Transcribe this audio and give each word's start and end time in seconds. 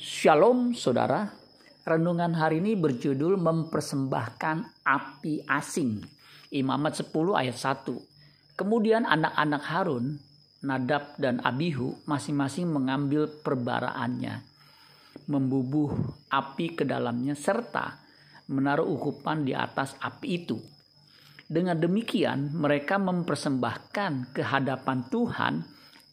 Shalom 0.00 0.72
saudara, 0.72 1.28
renungan 1.84 2.32
hari 2.32 2.56
ini 2.64 2.72
berjudul 2.72 3.36
mempersembahkan 3.36 4.80
api 4.80 5.44
asing. 5.44 6.00
Imamat 6.56 7.04
10 7.04 7.36
ayat 7.36 7.52
1. 7.84 8.56
Kemudian 8.56 9.04
anak-anak 9.04 9.60
Harun, 9.60 10.16
Nadab 10.64 11.20
dan 11.20 11.44
Abihu 11.44 12.00
masing-masing 12.08 12.72
mengambil 12.72 13.28
perbaraannya, 13.28 14.40
membubuh 15.28 15.92
api 16.32 16.80
ke 16.80 16.88
dalamnya 16.88 17.36
serta 17.36 18.00
menaruh 18.48 18.88
ukupan 18.88 19.44
di 19.44 19.52
atas 19.52 20.00
api 20.00 20.28
itu. 20.32 20.56
Dengan 21.44 21.76
demikian 21.76 22.56
mereka 22.56 22.96
mempersembahkan 22.96 24.32
ke 24.32 24.48
hadapan 24.48 25.04
Tuhan 25.12 25.60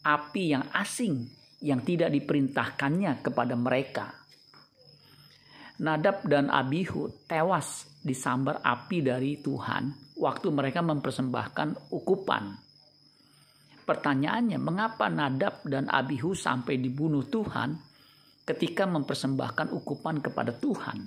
api 0.04 0.42
yang 0.52 0.68
asing 0.76 1.37
yang 1.62 1.82
tidak 1.82 2.14
diperintahkannya 2.14 3.22
kepada 3.22 3.54
mereka. 3.58 4.06
Nadab 5.78 6.26
dan 6.26 6.50
Abihu 6.50 7.06
tewas 7.30 7.86
disambar 8.02 8.58
api 8.66 8.98
dari 8.98 9.38
Tuhan 9.38 10.14
waktu 10.18 10.50
mereka 10.50 10.82
mempersembahkan 10.82 11.94
ukupan. 11.94 12.44
Pertanyaannya, 13.86 14.58
mengapa 14.60 15.06
Nadab 15.08 15.64
dan 15.64 15.86
Abihu 15.88 16.34
sampai 16.34 16.76
dibunuh 16.82 17.24
Tuhan 17.24 17.78
ketika 18.44 18.84
mempersembahkan 18.84 19.72
ukupan 19.72 20.18
kepada 20.20 20.52
Tuhan? 20.52 20.98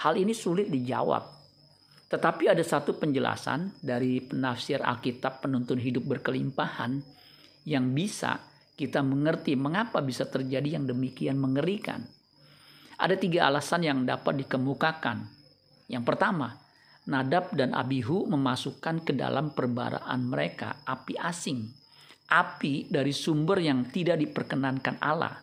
Hal 0.00 0.14
ini 0.16 0.32
sulit 0.32 0.70
dijawab. 0.72 1.42
Tetapi 2.08 2.44
ada 2.48 2.64
satu 2.64 2.96
penjelasan 2.96 3.82
dari 3.82 4.20
penafsir 4.20 4.80
Alkitab 4.80 5.44
penuntun 5.44 5.80
hidup 5.80 6.06
berkelimpahan 6.06 7.00
yang 7.68 7.92
bisa 7.92 8.51
kita 8.72 9.04
mengerti 9.04 9.54
mengapa 9.54 10.00
bisa 10.00 10.24
terjadi 10.26 10.80
yang 10.80 10.84
demikian 10.88 11.36
mengerikan. 11.36 12.02
Ada 12.96 13.18
tiga 13.18 13.50
alasan 13.50 13.82
yang 13.82 14.06
dapat 14.06 14.46
dikemukakan. 14.46 15.26
Yang 15.90 16.04
pertama, 16.06 16.62
Nadab 17.02 17.50
dan 17.58 17.74
Abihu 17.74 18.30
memasukkan 18.30 19.02
ke 19.02 19.12
dalam 19.18 19.50
perbaraan 19.50 20.22
mereka 20.22 20.86
api 20.86 21.18
asing, 21.18 21.66
api 22.30 22.86
dari 22.86 23.10
sumber 23.10 23.58
yang 23.58 23.90
tidak 23.90 24.22
diperkenankan 24.22 25.02
Allah. 25.02 25.34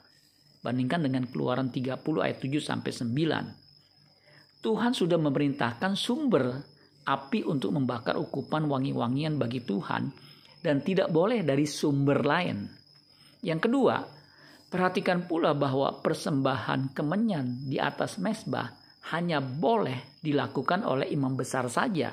Bandingkan 0.63 1.03
dengan 1.03 1.27
Keluaran 1.27 1.67
30 1.67 2.00
ayat 2.23 2.39
7 2.39 2.63
sampai 2.63 2.91
9. 2.95 4.63
Tuhan 4.63 4.91
sudah 4.91 5.19
memerintahkan 5.19 6.00
sumber 6.00 6.63
api 7.07 7.44
untuk 7.44 7.75
membakar 7.75 8.16
ukupan 8.16 8.67
wangi-wangian 8.67 9.35
bagi 9.35 9.63
Tuhan 9.63 10.11
dan 10.63 10.80
tidak 10.83 11.11
boleh 11.11 11.44
dari 11.44 11.67
sumber 11.67 12.23
lain. 12.23 12.78
Yang 13.39 13.69
kedua, 13.69 14.03
perhatikan 14.67 15.25
pula 15.25 15.55
bahwa 15.55 16.03
persembahan 16.03 16.91
kemenyan 16.91 17.67
di 17.67 17.79
atas 17.79 18.19
mesbah 18.19 18.71
hanya 19.15 19.39
boleh 19.39 20.19
dilakukan 20.19 20.83
oleh 20.83 21.07
imam 21.09 21.33
besar 21.33 21.65
saja. 21.71 22.11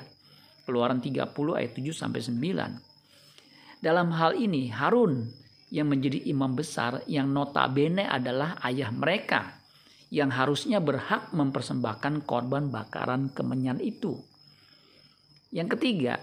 Keluaran 0.63 0.99
30 0.99 1.31
ayat 1.55 1.71
7 1.75 1.95
sampai 1.95 2.21
9. 2.23 3.83
Dalam 3.83 4.09
hal 4.15 4.35
ini 4.35 4.73
Harun 4.73 5.27
yang 5.69 5.91
menjadi 5.91 6.23
imam 6.31 6.55
besar 6.55 7.03
yang 7.05 7.29
notabene 7.31 8.07
adalah 8.07 8.57
ayah 8.63 8.89
mereka 8.91 9.59
yang 10.07 10.31
harusnya 10.31 10.79
berhak 10.79 11.35
mempersembahkan 11.35 12.23
korban 12.23 12.71
bakaran 12.71 13.27
kemenyan 13.35 13.83
itu. 13.83 14.15
Yang 15.51 15.75
ketiga, 15.79 16.19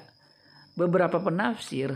beberapa 0.77 1.21
penafsir 1.21 1.93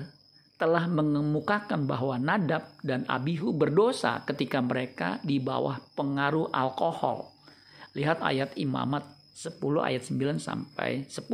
telah 0.58 0.90
mengemukakan 0.90 1.86
bahwa 1.86 2.18
Nadab 2.18 2.66
dan 2.82 3.06
Abihu 3.06 3.54
berdosa 3.54 4.26
ketika 4.26 4.58
mereka 4.58 5.22
di 5.22 5.38
bawah 5.38 5.78
pengaruh 5.94 6.50
alkohol. 6.50 7.30
Lihat 7.94 8.18
ayat 8.20 8.58
Imamat 8.58 9.06
10 9.38 9.54
ayat 9.78 10.02
9 10.02 10.42
sampai 10.42 11.06
10. 11.06 11.30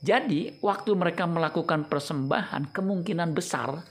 Jadi, 0.00 0.56
waktu 0.64 0.90
mereka 0.96 1.28
melakukan 1.28 1.84
persembahan, 1.84 2.72
kemungkinan 2.72 3.36
besar 3.36 3.84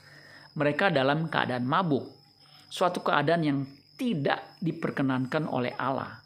mereka 0.58 0.90
dalam 0.90 1.30
keadaan 1.30 1.62
mabuk. 1.62 2.10
Suatu 2.66 3.06
keadaan 3.06 3.42
yang 3.46 3.58
tidak 3.94 4.58
diperkenankan 4.58 5.46
oleh 5.46 5.70
Allah. 5.78 6.18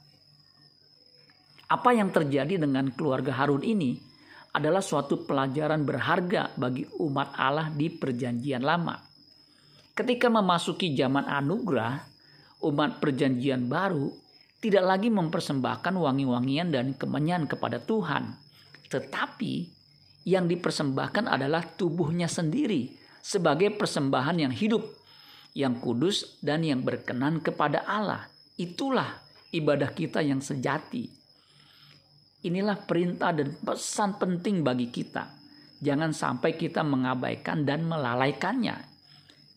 Apa 1.68 1.92
yang 1.92 2.08
terjadi 2.08 2.56
dengan 2.56 2.88
keluarga 2.92 3.36
Harun 3.36 3.64
ini? 3.64 4.11
Adalah 4.52 4.84
suatu 4.84 5.24
pelajaran 5.24 5.88
berharga 5.88 6.52
bagi 6.60 6.84
umat 7.00 7.32
Allah 7.40 7.72
di 7.72 7.88
Perjanjian 7.88 8.60
Lama. 8.60 9.00
Ketika 9.96 10.28
memasuki 10.28 10.92
zaman 10.92 11.24
anugerah, 11.24 12.00
umat 12.68 13.00
Perjanjian 13.00 13.68
Baru 13.68 14.12
tidak 14.60 14.84
lagi 14.84 15.08
mempersembahkan 15.08 15.94
wangi-wangian 15.96 16.68
dan 16.68 16.92
kemenyan 16.94 17.48
kepada 17.48 17.80
Tuhan, 17.80 18.36
tetapi 18.92 19.66
yang 20.28 20.46
dipersembahkan 20.46 21.26
adalah 21.26 21.66
tubuhnya 21.66 22.30
sendiri 22.30 22.92
sebagai 23.24 23.74
persembahan 23.74 24.36
yang 24.38 24.54
hidup, 24.54 24.84
yang 25.56 25.80
kudus, 25.80 26.38
dan 26.44 26.62
yang 26.62 26.84
berkenan 26.84 27.42
kepada 27.42 27.82
Allah. 27.88 28.28
Itulah 28.54 29.18
ibadah 29.50 29.90
kita 29.90 30.22
yang 30.22 30.38
sejati 30.38 31.21
Inilah 32.42 32.74
perintah 32.82 33.30
dan 33.30 33.54
pesan 33.54 34.18
penting 34.18 34.66
bagi 34.66 34.90
kita. 34.90 35.30
Jangan 35.78 36.10
sampai 36.10 36.58
kita 36.58 36.82
mengabaikan 36.82 37.62
dan 37.62 37.86
melalaikannya. 37.86 38.90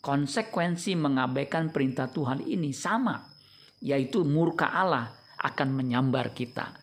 Konsekuensi 0.06 0.94
mengabaikan 0.94 1.74
perintah 1.74 2.06
Tuhan 2.10 2.46
ini 2.46 2.70
sama, 2.74 3.18
yaitu 3.82 4.22
murka 4.22 4.70
Allah 4.70 5.10
akan 5.42 5.70
menyambar 5.74 6.30
kita. 6.34 6.78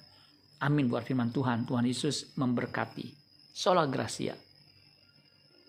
Amin 0.62 0.90
buat 0.90 1.06
firman 1.06 1.30
Tuhan. 1.30 1.66
Tuhan 1.66 1.86
Yesus 1.86 2.34
memberkati. 2.34 3.14
Sola 3.50 3.86
Gracia. 3.86 4.34